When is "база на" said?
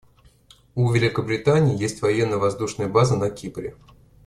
2.87-3.29